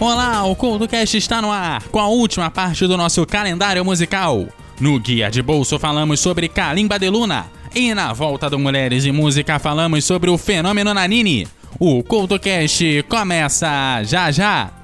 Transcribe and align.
Olá, 0.00 0.44
o 0.44 0.56
CultoCast 0.56 1.16
está 1.16 1.40
no 1.40 1.50
ar 1.52 1.84
com 1.84 2.00
a 2.00 2.08
última 2.08 2.50
parte 2.50 2.86
do 2.86 2.96
nosso 2.96 3.24
calendário 3.24 3.84
musical. 3.84 4.46
No 4.80 4.98
Guia 4.98 5.30
de 5.30 5.40
Bolso 5.40 5.78
falamos 5.78 6.18
sobre 6.20 6.48
Kalimba 6.48 6.98
de 6.98 7.08
Luna 7.08 7.46
e 7.74 7.94
na 7.94 8.12
volta 8.12 8.50
do 8.50 8.58
Mulheres 8.58 9.04
e 9.04 9.12
Música 9.12 9.58
falamos 9.58 10.04
sobre 10.04 10.28
o 10.30 10.36
fenômeno 10.36 10.92
Nanini. 10.92 11.46
O 11.78 12.02
CultoCast 12.02 13.04
começa 13.08 14.02
já 14.04 14.30
já! 14.30 14.83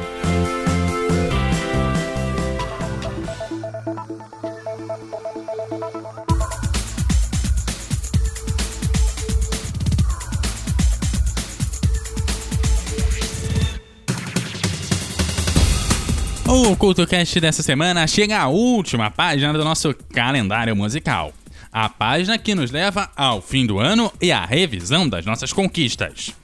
O 16.53 16.75
CultoCast 16.75 17.39
dessa 17.39 17.63
semana 17.63 18.05
chega 18.05 18.37
à 18.37 18.49
última 18.49 19.09
página 19.09 19.53
do 19.53 19.63
nosso 19.63 19.93
calendário 20.13 20.75
musical. 20.75 21.31
A 21.71 21.87
página 21.87 22.37
que 22.37 22.53
nos 22.53 22.71
leva 22.71 23.09
ao 23.15 23.41
fim 23.41 23.65
do 23.65 23.79
ano 23.79 24.11
e 24.21 24.33
à 24.33 24.43
revisão 24.43 25.07
das 25.07 25.25
nossas 25.25 25.53
conquistas. 25.53 26.35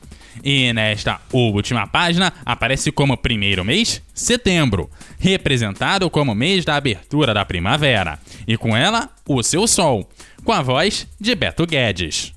E 0.41 0.71
nesta 0.71 1.19
última 1.33 1.85
página 1.85 2.31
aparece 2.45 2.89
como 2.89 3.17
primeiro 3.17 3.65
mês 3.65 4.01
setembro, 4.13 4.89
representado 5.19 6.09
como 6.09 6.33
mês 6.33 6.63
da 6.63 6.77
abertura 6.77 7.33
da 7.33 7.43
primavera, 7.43 8.17
e 8.47 8.55
com 8.55 8.77
ela 8.77 9.09
o 9.27 9.43
seu 9.43 9.67
sol, 9.67 10.09
com 10.45 10.53
a 10.53 10.61
voz 10.61 11.05
de 11.19 11.35
Beto 11.35 11.67
Guedes. 11.67 12.36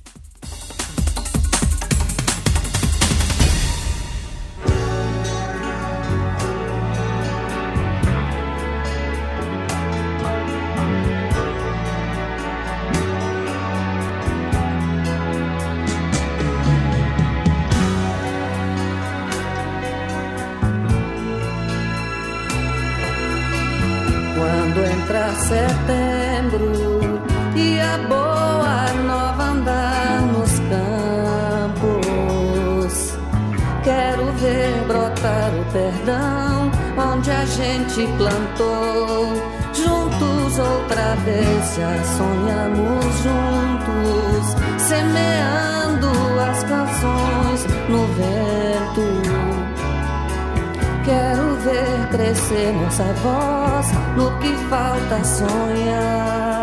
Gente 37.91 38.07
plantou. 38.17 39.27
Juntos 39.73 40.59
outra 40.59 41.15
vez 41.25 41.75
já 41.75 42.03
sonhamos 42.03 43.05
juntos, 43.23 44.55
semeando 44.77 46.09
as 46.49 46.63
canções 46.63 47.65
no 47.89 48.05
vento. 48.15 49.05
Quero 51.03 51.55
ver 51.57 52.07
crescer 52.11 52.73
nossa 52.73 53.03
voz 53.23 53.87
no 54.15 54.31
que 54.39 54.55
falta 54.69 55.23
sonhar. 55.23 56.61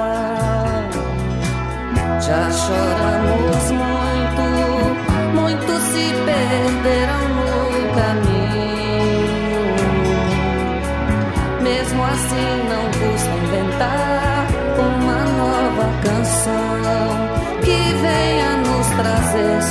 Já 2.20 2.50
choramos 2.50 3.47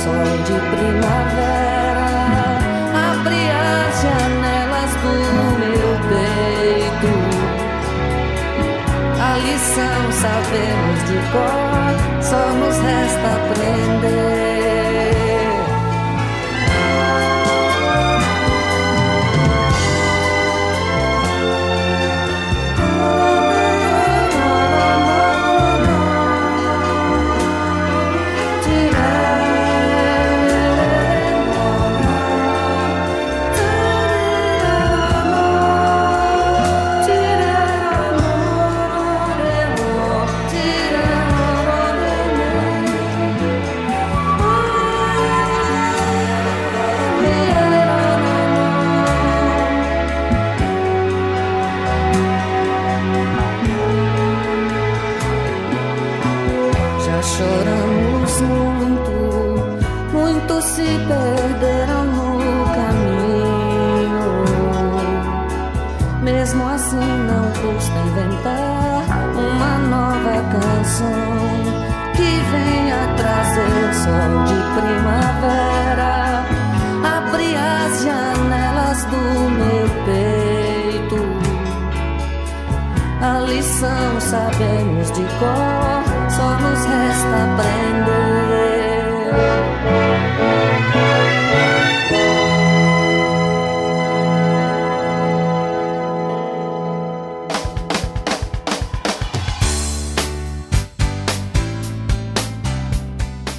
sol 0.08 0.36
de 0.48 0.56
primavera. 0.72 2.08
Abre 3.10 3.42
as 3.68 3.94
janelas 4.04 4.92
do 5.02 5.14
meu 5.60 5.88
peito. 6.10 7.12
A 9.20 9.32
lição 9.44 10.00
sabemos 10.22 10.98
de 11.08 11.18
cor, 11.32 11.94
só 12.22 12.42
nos 12.60 12.76
resta 12.78 13.28
aprender. 13.38 14.37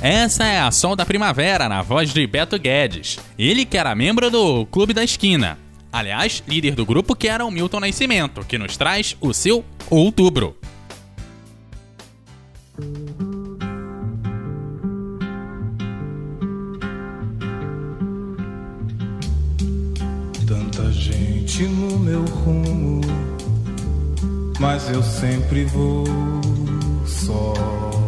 Essa 0.02 0.46
é 0.46 0.62
a 0.62 0.72
Som 0.72 0.96
da 0.96 1.06
Primavera, 1.06 1.68
na 1.68 1.82
voz 1.82 2.14
de 2.14 2.26
Beto 2.26 2.58
Guedes. 2.58 3.20
Ele 3.38 3.66
que 3.66 3.78
era 3.78 3.94
membro 3.94 4.32
do 4.32 4.66
Clube 4.68 4.94
da 4.94 5.04
Esquina. 5.04 5.60
Aliás, 5.92 6.42
líder 6.48 6.74
do 6.74 6.86
grupo 6.86 7.14
que 7.14 7.28
era 7.28 7.46
o 7.46 7.52
Milton 7.52 7.82
Nascimento, 7.82 8.46
que 8.46 8.58
nos 8.58 8.78
traz 8.78 9.18
o 9.20 9.34
seu 9.34 9.66
Outubro. 9.90 10.56
Tanta 20.48 20.92
gente 20.94 21.64
no 21.64 22.00
meu 22.00 22.24
rumo, 22.24 23.02
mas 24.62 24.90
eu 24.90 25.04
sempre 25.04 25.66
vou 25.66 26.06
só 27.06 27.99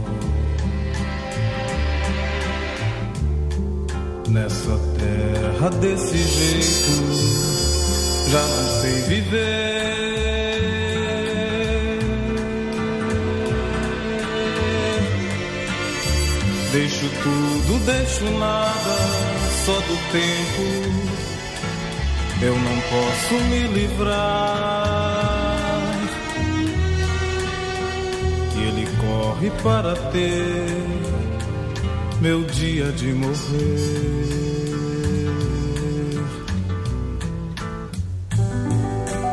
Nessa 4.32 4.80
terra 4.98 5.70
desse 5.82 6.18
jeito, 6.18 6.92
já 8.30 8.42
não 8.42 8.82
sei 8.82 9.02
viver. 9.02 9.52
Deixo 16.72 17.10
tudo, 17.24 17.86
deixo 17.86 18.24
nada, 18.40 18.98
só 19.66 19.74
do 19.74 19.98
tempo 20.12 21.22
eu 22.42 22.56
não 22.56 22.82
posso 22.90 23.34
me 23.50 23.68
livrar. 23.68 25.12
Ele 28.56 28.88
corre 29.00 29.52
para 29.62 29.96
ter 30.12 31.31
meu 32.22 32.44
dia 32.44 32.92
de 32.92 33.14
morrer. 33.14 34.12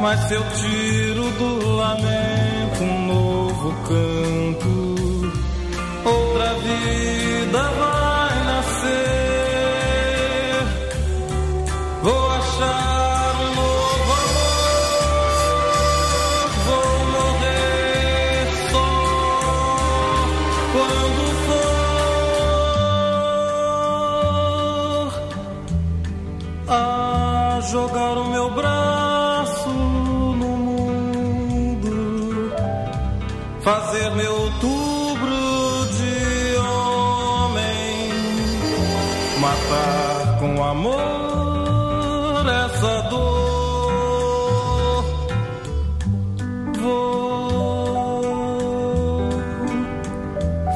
Mas 0.00 0.20
se 0.20 0.34
eu 0.34 0.42
tiro 0.42 1.30
do 1.32 1.76
lamento 1.76 2.82
um 2.82 3.06
novo 3.06 3.72
canto, 3.86 5.32
outra 6.04 6.54
vida 6.54 7.62
vai 7.62 7.97
fazer 33.68 34.10
meu 34.12 34.32
outubro 34.32 35.86
de 35.98 36.56
homem, 36.56 38.10
matar 39.40 40.38
com 40.40 40.64
amor 40.64 42.46
essa 42.64 43.02
dor. 43.10 45.04
Vou 46.80 48.22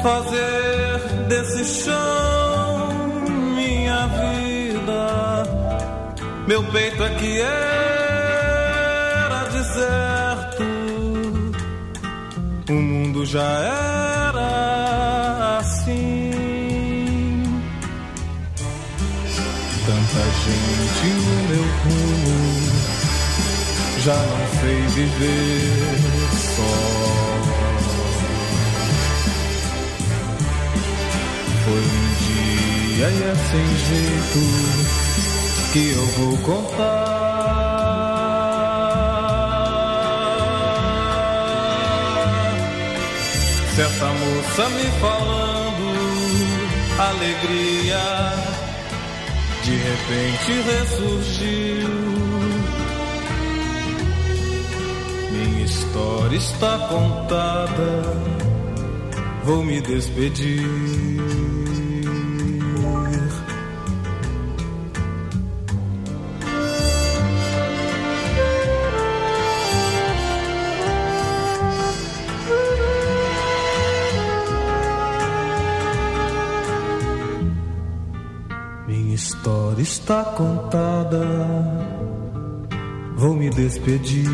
fazer 0.02 0.98
desse 1.28 1.64
chão 1.64 2.88
minha 3.56 4.06
vida. 4.06 5.44
Meu 6.46 6.62
peito 6.64 7.02
é 7.04 7.08
que 7.14 7.40
era 7.40 7.71
já 13.32 13.50
era 14.30 14.50
assim. 15.58 16.30
Tanta 19.86 20.22
gente 20.44 21.06
no 21.16 21.36
meu 21.48 21.66
rumo, 21.82 22.38
já 24.04 24.14
não 24.14 24.42
sei 24.60 24.78
viver 24.88 25.96
só. 26.56 26.72
Foi 31.64 31.80
um 31.80 32.06
dia 32.26 33.08
e 33.08 33.22
é 33.22 33.34
sem 33.50 33.68
jeito 33.88 34.42
que 35.72 35.82
eu 35.92 36.04
vou 36.18 36.36
contar. 36.38 37.11
Certa 43.74 44.06
moça 44.06 44.68
me 44.68 44.84
falando 45.00 45.62
alegria, 46.98 47.98
de 49.64 49.76
repente 49.76 50.52
ressurgiu. 50.70 51.88
Minha 55.30 55.64
história 55.64 56.36
está 56.36 56.78
contada, 56.90 58.02
vou 59.44 59.64
me 59.64 59.80
despedir. 59.80 61.61
Está 79.92 80.24
contada, 80.24 81.20
vou 83.14 83.34
me 83.34 83.50
despedir. 83.50 84.26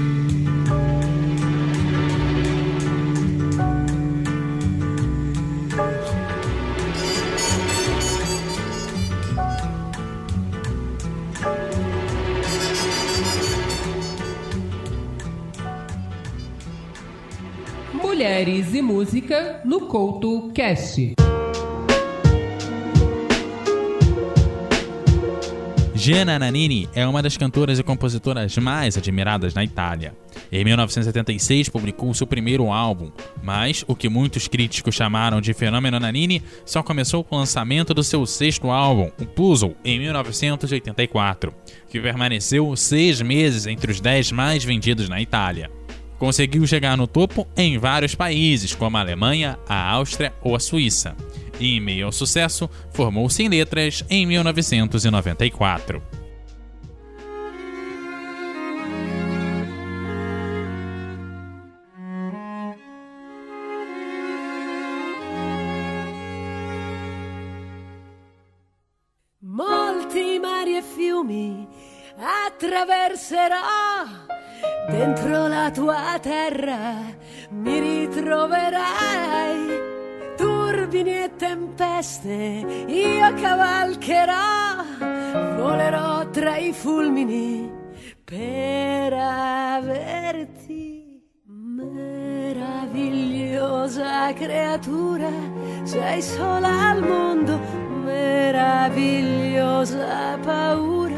Mulheres 17.93 18.75
e 18.75 18.81
Música 18.81 19.61
no 19.65 19.89
Couto 19.89 20.53
Cast. 20.55 21.28
Gianna 25.99 26.39
Nannini 26.39 26.89
é 26.95 27.05
uma 27.05 27.21
das 27.21 27.37
cantoras 27.37 27.77
e 27.81 27.83
compositoras 27.83 28.57
mais 28.57 28.97
admiradas 28.97 29.53
na 29.53 29.65
Itália. 29.65 30.15
Em 30.51 30.65
1976 30.65 31.69
publicou 31.69 32.15
seu 32.15 32.25
primeiro 32.25 32.71
álbum, 32.71 33.11
mas 33.43 33.85
o 33.85 33.97
que 33.97 34.09
muitos 34.09 34.47
críticos 34.47 34.95
chamaram 34.95 35.41
de 35.41 35.53
fenômeno 35.53 35.99
Nannini 35.99 36.41
só 36.65 36.85
começou 36.85 37.25
com 37.25 37.35
o 37.35 37.39
lançamento 37.41 37.93
do 37.93 38.05
seu 38.05 38.25
sexto 38.27 38.71
álbum, 38.71 39.11
o 39.21 39.27
Puzzle, 39.27 39.77
em 39.85 39.99
1984, 39.99 41.53
que 41.91 42.01
permaneceu 42.01 42.77
seis 42.77 43.21
meses 43.21 43.67
entre 43.67 43.91
os 43.91 44.01
dez 44.01 44.31
mais 44.31 44.63
vendidos 44.63 45.09
na 45.09 45.21
Itália. 45.21 45.78
Conseguiu 46.19 46.67
chegar 46.67 46.97
no 46.97 47.07
topo 47.07 47.47
em 47.57 47.79
vários 47.79 48.15
países, 48.15 48.75
como 48.75 48.97
a 48.97 49.01
Alemanha, 49.01 49.59
a 49.69 49.91
Áustria 49.91 50.33
ou 50.43 50.57
a 50.57 50.61
Suíça. 50.61 51.17
E, 51.61 51.77
em 51.77 51.81
meio 51.81 52.07
ao 52.07 52.13
sucesso, 52.13 52.69
formou-se 52.93 53.43
em 53.43 53.49
letras 53.49 54.05
em 54.11 54.27
1994. 54.27 56.03
Molti 69.41 70.41
mari 70.41 70.79
e 70.79 70.83
fiumi 70.83 71.69
attraverserò. 72.19 74.48
Dentro 74.89 75.49
la 75.49 75.71
tua 75.71 76.19
terra 76.21 76.97
mi 77.51 77.79
ritroverai. 77.79 79.87
Turbini 80.37 81.25
e 81.25 81.31
tempeste 81.37 82.65
io 82.87 83.35
cavalcherò. 83.35 84.85
Volerò 85.57 86.31
tra 86.31 86.57
i 86.57 86.73
fulmini 86.73 87.71
per 88.25 89.13
averti. 89.13 91.21
Meravigliosa 91.45 94.33
creatura, 94.33 95.29
sei 95.85 96.23
sola 96.23 96.89
al 96.91 97.03
mondo, 97.03 97.61
meravigliosa 98.05 100.39
paura 100.43 101.18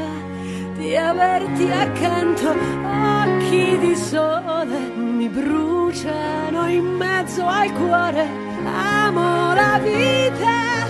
di 0.81 0.97
averti 0.97 1.71
accanto, 1.71 2.49
occhi 2.49 3.77
di 3.79 3.95
sole 3.95 4.79
mi 4.97 5.29
bruciano 5.29 6.67
in 6.69 6.85
mezzo 6.85 7.45
al 7.45 7.71
cuore, 7.73 8.27
amo 8.65 9.53
la 9.53 9.79
vita 9.83 10.87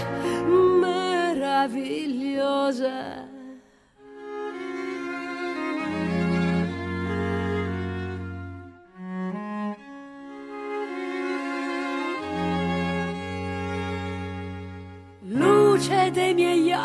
meravigliosa. 0.81 3.30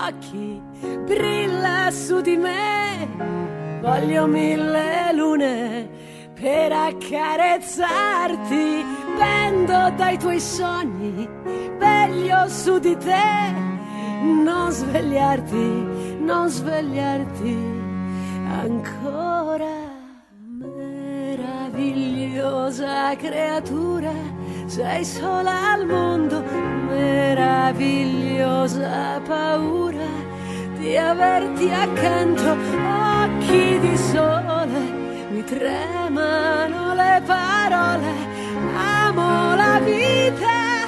Occhi 0.07 0.61
brilla 1.05 1.89
su 1.91 2.21
di 2.21 2.37
me. 2.37 3.07
Voglio 3.81 4.25
mille 4.27 5.11
lune 5.13 5.89
per 6.33 6.71
accarezzarti. 6.71 8.85
Pendo 9.17 9.91
dai 9.95 10.17
tuoi 10.17 10.39
sogni, 10.39 11.27
veglio 11.77 12.47
su 12.47 12.79
di 12.79 12.95
te. 12.97 13.53
Non 14.21 14.71
svegliarti, 14.71 16.17
non 16.19 16.47
svegliarti 16.49 17.57
ancora. 18.61 19.83
Meravigliosa 20.59 23.15
creatura, 23.15 24.11
sei 24.67 25.05
sola 25.05 25.73
al 25.73 25.85
mondo, 25.85 26.43
meravigliosa 26.87 29.21
paura 29.27 30.07
di 30.77 30.97
averti 30.97 31.71
accanto, 31.71 32.51
occhi 32.51 33.77
di 33.79 33.95
sole, 33.95 34.79
mi 35.29 35.43
tremano 35.43 36.95
le 36.95 37.21
parole, 37.25 38.11
amo 38.75 39.53
la 39.55 39.79
vita, 39.83 40.87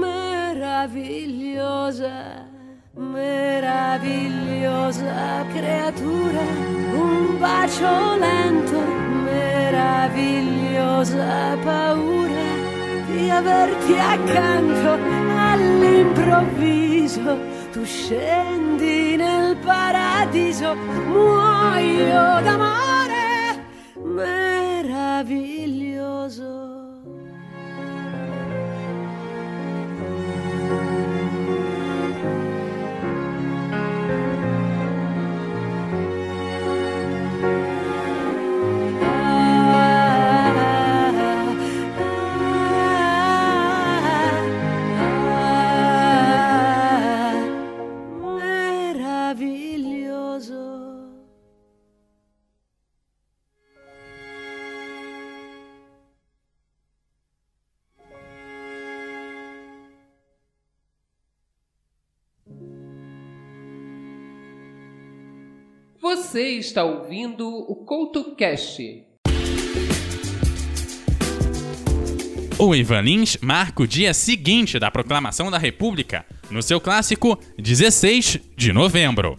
meravigliosa. 0.00 2.42
Meravigliosa 2.96 5.44
creatura, 5.52 6.38
un 6.92 7.38
bacio 7.40 8.16
lento, 8.16 8.78
meravigliosa 9.24 11.58
paura 11.64 12.53
di 13.14 13.30
averti 13.30 13.96
accanto 13.96 14.98
all'improvviso. 15.36 17.38
Tu 17.72 17.84
scendi 17.84 19.16
nel 19.16 19.56
paradiso, 19.56 20.74
muoio 20.74 22.40
d'amore, 22.42 23.64
meraviglioso. 24.02 25.53
Você 66.34 66.58
está 66.58 66.82
ouvindo 66.82 67.48
o 67.48 67.76
Couto 67.76 68.34
Cast. 68.34 69.04
O 72.58 72.74
Ivan 72.74 73.02
Lins 73.02 73.36
marca 73.40 73.84
o 73.84 73.86
dia 73.86 74.12
seguinte 74.12 74.80
da 74.80 74.90
proclamação 74.90 75.48
da 75.48 75.58
República, 75.58 76.26
no 76.50 76.60
seu 76.60 76.80
clássico 76.80 77.38
16 77.56 78.40
de 78.56 78.72
novembro. 78.72 79.36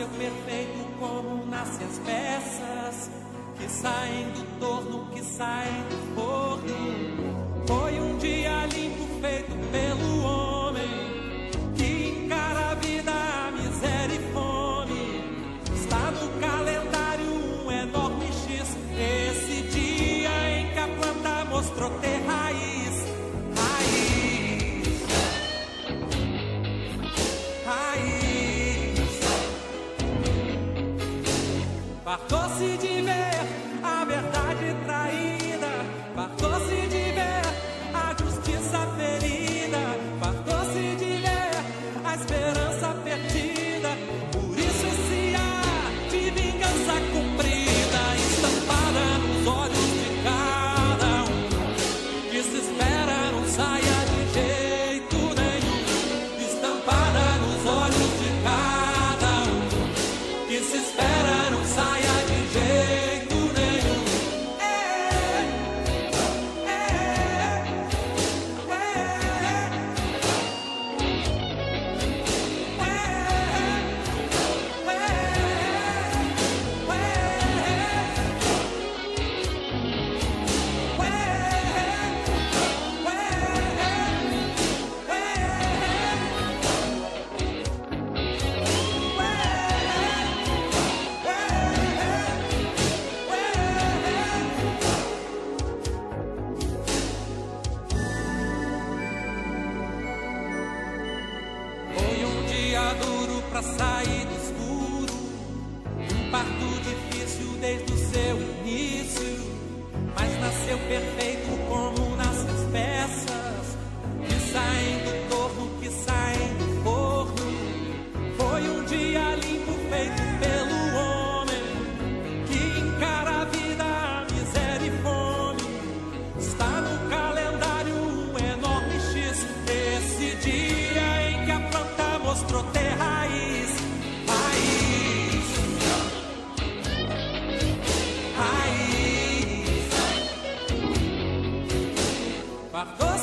Nasceu 0.00 0.08
perfeito 0.08 0.98
como 0.98 1.44
nascem 1.46 1.86
as 1.86 1.98
peças 1.98 2.19
Fartou-se 32.10 32.76
de 32.78 33.02
ver 33.02 33.39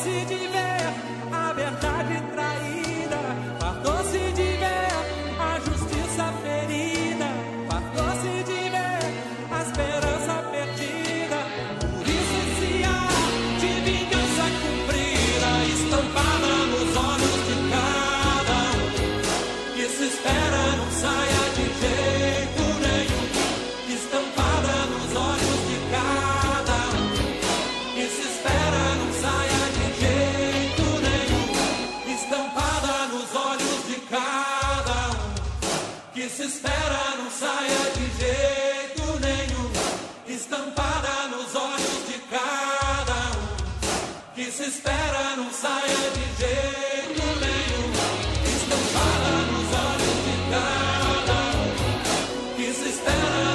Fartou-se 0.07 0.47
de 0.47 0.56
se 36.37 36.43
espera 36.43 37.15
não 37.17 37.31
saia 37.31 37.91
de 37.95 38.05
jeito 38.21 39.19
nenhum, 39.19 39.71
estampada 40.27 41.29
nos 41.31 41.55
olhos 41.55 42.07
de 42.07 42.19
cada 42.29 43.19
um, 43.39 44.35
que 44.35 44.51
se 44.51 44.65
espera 44.65 45.35
não 45.35 45.51
saia 45.51 45.97
de 46.13 46.25
jeito 46.37 47.25
nenhum, 47.41 47.89
estampada 48.55 49.31
nos 49.51 49.69
olhos 49.89 50.17
de 50.27 50.35
cada 50.51 51.39
um, 51.57 52.55
que 52.55 52.71
se 52.71 52.89
espera 52.89 53.46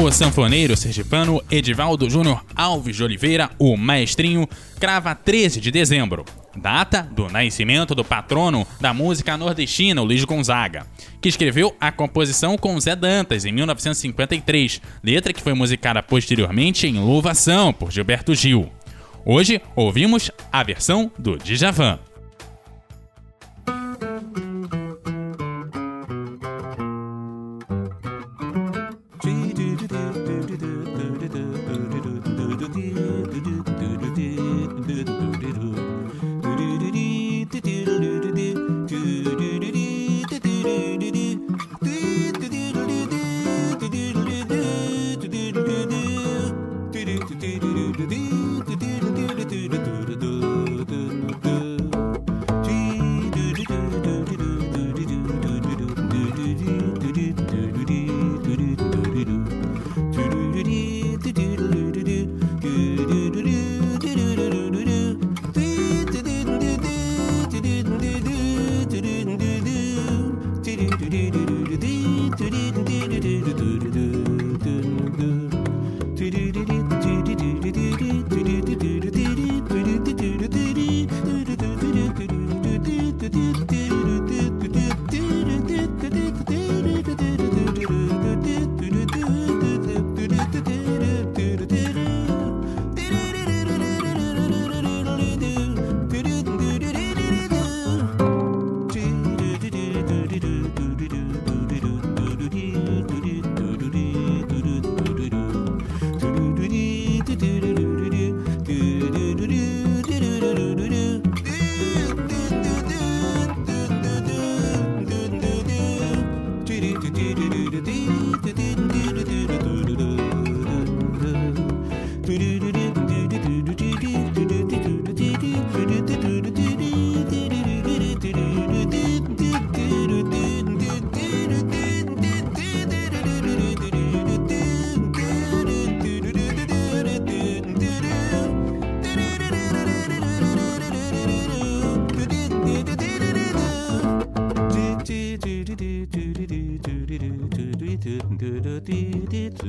O 0.00 0.12
sanfoneiro 0.12 0.76
sergipano 0.76 1.42
Edivaldo 1.50 2.08
Júnior 2.08 2.44
Alves 2.54 2.94
de 2.94 3.02
Oliveira, 3.02 3.50
o 3.58 3.76
maestrinho, 3.76 4.48
crava 4.78 5.12
13 5.12 5.60
de 5.60 5.72
dezembro, 5.72 6.24
data 6.56 7.02
do 7.02 7.28
nascimento 7.28 7.96
do 7.96 8.04
patrono 8.04 8.64
da 8.80 8.94
música 8.94 9.36
nordestina, 9.36 10.00
Luiz 10.00 10.22
Gonzaga, 10.22 10.86
que 11.20 11.28
escreveu 11.28 11.74
a 11.80 11.90
composição 11.90 12.56
com 12.56 12.78
Zé 12.78 12.94
Dantas 12.94 13.44
em 13.44 13.50
1953, 13.50 14.80
letra 15.02 15.32
que 15.32 15.42
foi 15.42 15.52
musicada 15.52 16.00
posteriormente 16.00 16.86
em 16.86 17.00
Louvação 17.00 17.72
por 17.72 17.90
Gilberto 17.90 18.36
Gil. 18.36 18.70
Hoje 19.26 19.60
ouvimos 19.74 20.30
a 20.52 20.62
versão 20.62 21.10
do 21.18 21.36
Djavan. 21.38 21.98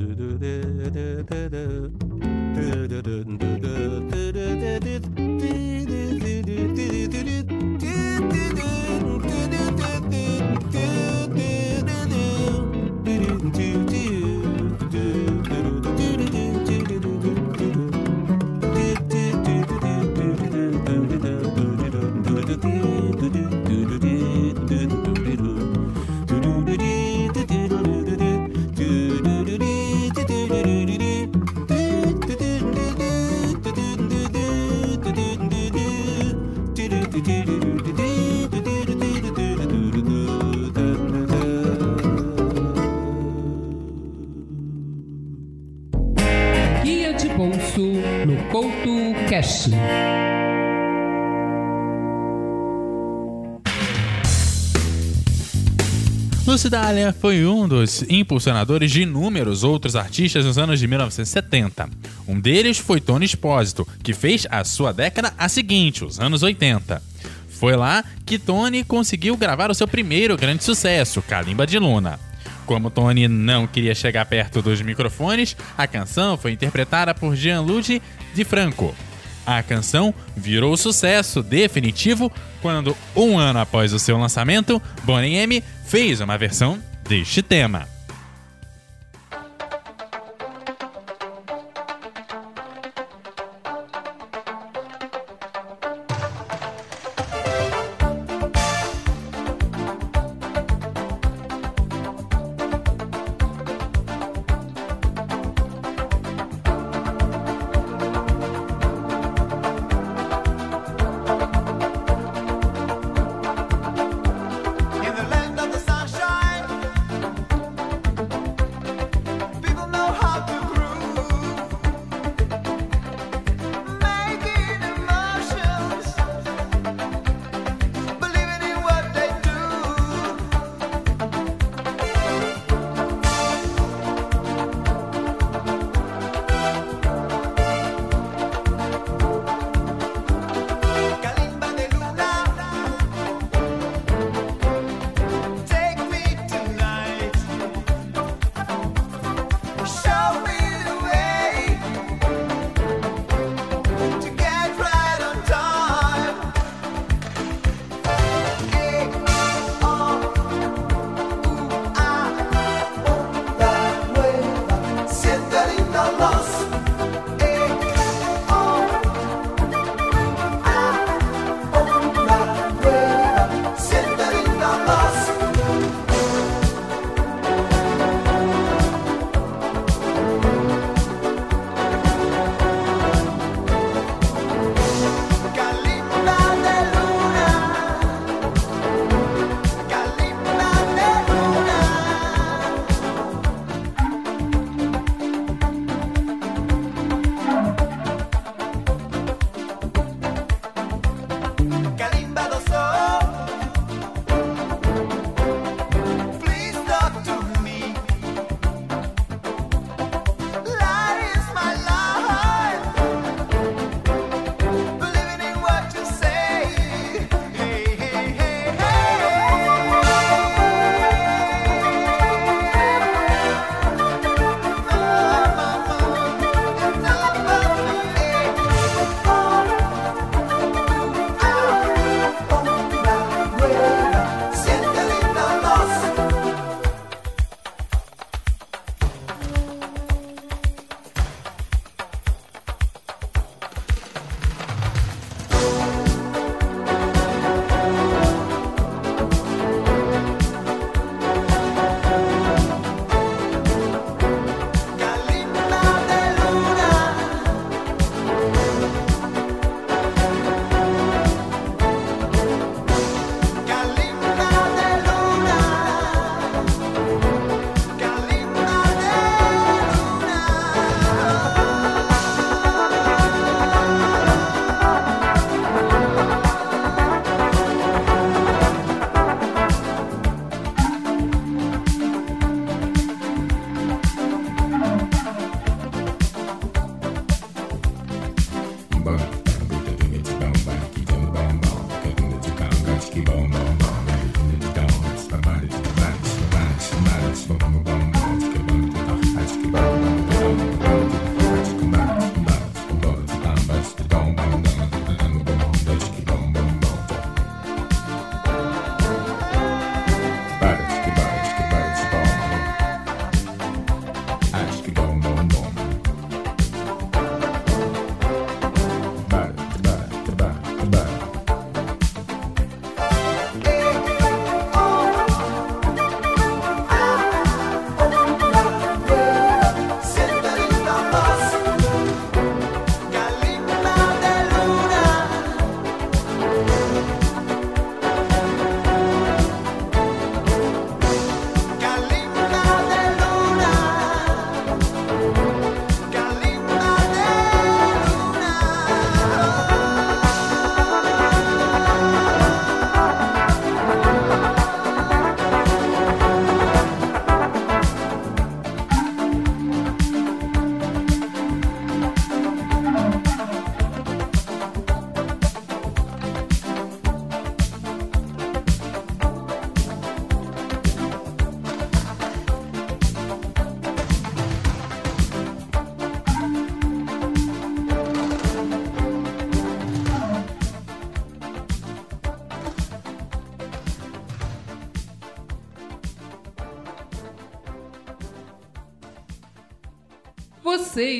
do 0.06 0.14
do 0.14 0.38
do 0.38 0.90
do 0.90 1.48
do. 1.48 1.88
do. 1.88 2.09
Couto 49.40 49.50
Cast. 49.50 49.70
Lucidália 56.46 57.12
foi 57.12 57.46
um 57.46 57.68
dos 57.68 58.02
impulsionadores 58.08 58.90
de 58.90 59.02
inúmeros 59.02 59.62
outros 59.62 59.94
artistas 59.94 60.44
nos 60.44 60.58
anos 60.58 60.80
de 60.80 60.86
1970. 60.86 61.88
Um 62.26 62.40
deles 62.40 62.78
foi 62.78 63.00
Tony 63.00 63.24
Espósito, 63.24 63.86
que 64.02 64.12
fez 64.12 64.46
a 64.50 64.64
sua 64.64 64.92
década 64.92 65.32
a 65.38 65.48
seguinte, 65.48 66.04
os 66.04 66.18
anos 66.18 66.42
80. 66.42 67.00
Foi 67.48 67.76
lá 67.76 68.04
que 68.26 68.38
Tony 68.38 68.82
conseguiu 68.82 69.36
gravar 69.36 69.70
o 69.70 69.74
seu 69.74 69.86
primeiro 69.86 70.36
grande 70.36 70.64
sucesso, 70.64 71.22
Calimba 71.22 71.66
de 71.66 71.78
Luna. 71.78 72.18
Como 72.66 72.90
Tony 72.90 73.28
não 73.28 73.66
queria 73.66 73.94
chegar 73.94 74.24
perto 74.26 74.62
dos 74.62 74.80
microfones, 74.82 75.56
a 75.76 75.86
canção 75.86 76.36
foi 76.36 76.52
interpretada 76.52 77.14
por 77.14 77.36
Gianluigi 77.36 78.02
Di 78.34 78.44
Franco. 78.44 78.94
A 79.46 79.62
canção 79.62 80.14
virou 80.36 80.76
sucesso 80.76 81.42
definitivo 81.42 82.30
quando, 82.60 82.96
um 83.16 83.38
ano 83.38 83.58
após 83.58 83.92
o 83.92 83.98
seu 83.98 84.18
lançamento, 84.18 84.80
Bonnie 85.02 85.36
M 85.36 85.62
fez 85.86 86.20
uma 86.20 86.36
versão 86.36 86.78
deste 87.08 87.42
tema. 87.42 87.88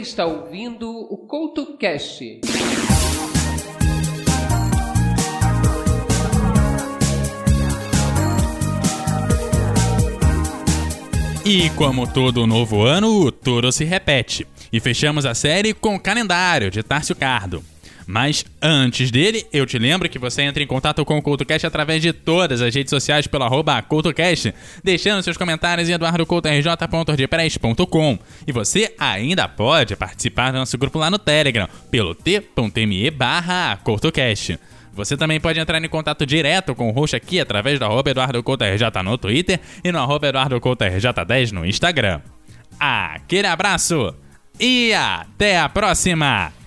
Está 0.00 0.24
ouvindo 0.24 0.90
o 0.90 1.18
CoutoCast. 1.18 2.40
E 11.44 11.70
como 11.70 12.06
todo 12.06 12.46
novo 12.46 12.82
ano, 12.82 13.30
tudo 13.30 13.70
se 13.72 13.84
repete. 13.84 14.46
E 14.72 14.80
fechamos 14.80 15.26
a 15.26 15.34
série 15.34 15.74
com 15.74 15.96
o 15.96 16.00
calendário 16.00 16.70
de 16.70 16.82
Tárcio 16.82 17.14
Cardo. 17.14 17.62
Mas 18.10 18.44
antes 18.60 19.10
dele, 19.12 19.46
eu 19.52 19.64
te 19.64 19.78
lembro 19.78 20.08
que 20.08 20.18
você 20.18 20.42
entra 20.42 20.60
em 20.60 20.66
contato 20.66 21.04
com 21.04 21.16
o 21.16 21.22
CultoCast 21.22 21.64
através 21.64 22.02
de 22.02 22.12
todas 22.12 22.60
as 22.60 22.74
redes 22.74 22.90
sociais 22.90 23.28
pelo 23.28 23.44
arroba 23.44 23.80
CultoCast, 23.82 24.52
deixando 24.82 25.22
seus 25.22 25.36
comentários 25.36 25.88
em 25.88 25.92
eduardocoutorj.ordpress.com. 25.92 28.18
E 28.44 28.50
você 28.50 28.92
ainda 28.98 29.46
pode 29.46 29.94
participar 29.94 30.50
do 30.50 30.58
nosso 30.58 30.76
grupo 30.76 30.98
lá 30.98 31.08
no 31.08 31.20
Telegram, 31.20 31.68
pelo 31.88 32.12
t.me 32.12 33.10
barra 33.12 33.76
CultoCast. 33.76 34.58
Você 34.92 35.16
também 35.16 35.38
pode 35.38 35.60
entrar 35.60 35.80
em 35.80 35.88
contato 35.88 36.26
direto 36.26 36.74
com 36.74 36.88
o 36.88 36.92
host 36.92 37.14
aqui 37.14 37.38
através 37.38 37.78
do 37.78 37.84
arroba 37.84 38.10
EduardoCoutoRJ 38.10 38.86
no 39.04 39.16
Twitter 39.18 39.60
e 39.84 39.92
no 39.92 40.00
arroba 40.00 40.26
EduardoCoutoRJ10 40.26 41.52
no 41.52 41.64
Instagram. 41.64 42.20
Aquele 42.76 43.46
abraço 43.46 44.12
e 44.58 44.92
até 44.92 45.60
a 45.60 45.68
próxima! 45.68 46.59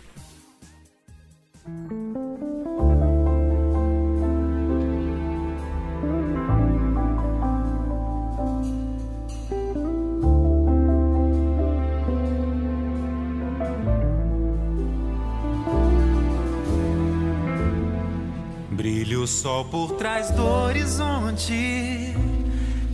Brilha 18.83 19.17
o 19.17 19.25
sol 19.25 19.63
por 19.63 19.93
trás 19.93 20.29
do 20.31 20.45
horizonte, 20.45 22.13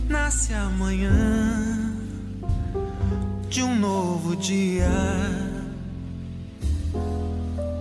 nasce 0.08 0.54
amanhã 0.54 1.92
de 3.48 3.60
um 3.64 3.74
novo 3.74 4.36
dia, 4.36 4.88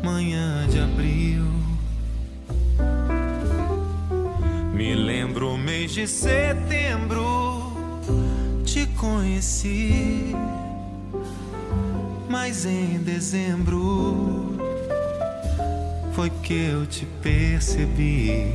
manhã 0.04 0.68
de 0.70 0.80
abril. 0.80 1.46
Me 4.74 4.96
lembro 4.96 5.54
o 5.54 5.58
mês 5.60 5.92
de 5.92 6.08
setembro, 6.08 7.72
te 8.66 8.88
conheci, 8.88 10.36
mas 12.28 12.66
em 12.66 12.98
dezembro 13.04 14.49
foi 16.20 16.30
que 16.44 16.66
eu 16.66 16.86
te 16.86 17.06
percebi. 17.24 18.54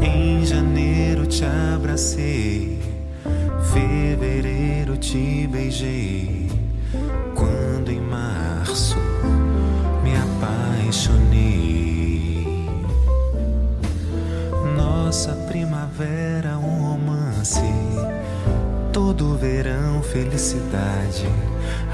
Em 0.00 0.44
janeiro 0.44 1.28
te 1.28 1.44
abracei, 1.44 2.80
fevereiro 3.72 4.96
te 4.96 5.46
beijei. 5.46 6.50
Quando 7.36 7.92
em 7.92 8.00
março 8.00 8.96
me 10.02 10.12
apaixonei. 10.16 11.14
Nossa 14.76 15.36
primavera, 15.46 16.58
um 16.58 16.94
romance. 16.94 17.62
Todo 18.92 19.36
verão, 19.36 20.02
felicidade. 20.02 21.28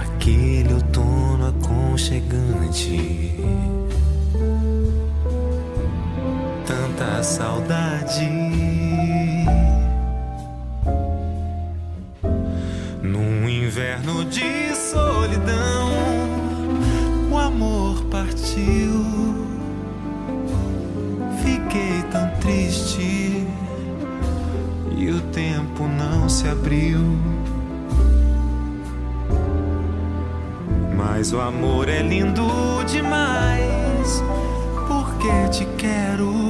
Aquele 0.01 0.73
outono 0.73 1.18
aconchegante. 1.99 3.35
Tanta 6.65 7.23
saudade. 7.25 8.31
Num 13.03 13.49
inverno 13.49 14.25
de 14.27 14.75
solidão, 14.77 15.91
o 17.33 17.37
amor 17.37 18.05
partiu. 18.05 19.49
Fiquei 21.43 22.03
tão 22.13 22.31
triste 22.39 23.45
e 24.97 25.11
o 25.11 25.21
tempo 25.33 25.89
não 25.89 26.29
se 26.29 26.47
abriu. 26.47 27.18
Mas 31.19 31.33
o 31.33 31.41
amor 31.41 31.89
é 31.89 32.01
lindo 32.01 32.47
demais. 32.87 34.23
Porque 34.87 35.49
te 35.51 35.67
quero, 35.77 36.48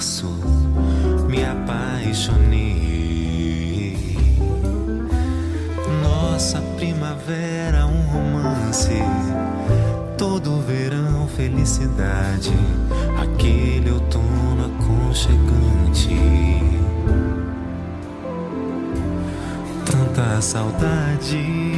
março 0.00 0.34
me 1.28 1.44
apaixonei. 1.44 2.16
Nossa 6.02 6.58
primavera, 6.78 7.84
um 7.84 8.00
romance. 8.06 9.02
Todo 10.16 10.58
verão, 10.62 11.28
felicidade. 11.28 12.54
Aquele 13.20 13.90
outono 13.90 14.72
aconchegante. 14.74 16.08
tanta 19.84 20.40
saudade. 20.40 21.69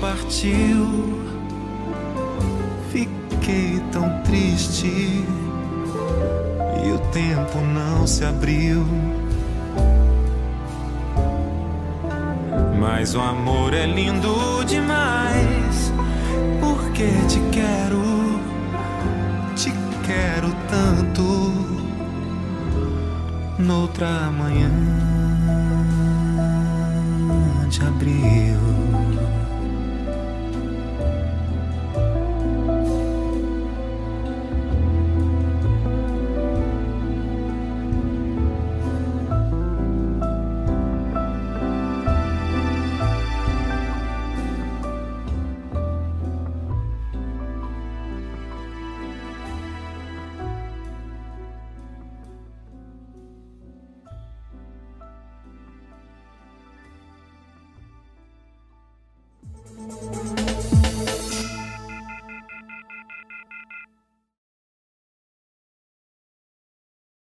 Partiu. 0.00 1.20
Fiquei 2.90 3.80
tão 3.92 4.22
triste 4.22 4.86
e 6.84 6.92
o 6.92 6.98
tempo 7.12 7.58
não 7.60 8.06
se 8.06 8.24
abriu. 8.24 8.86
Mas 12.78 13.14
o 13.14 13.20
amor 13.20 13.74
é 13.74 13.86
lindo 13.86 14.64
demais, 14.64 15.92
porque 16.60 17.06
te 17.28 17.40
quero 17.52 18.40
te 19.54 19.70
quero 20.06 20.50
tanto 20.70 21.52
noutra 23.58 24.30
manhã 24.30 24.70
de 27.68 27.82
abril. 27.82 28.59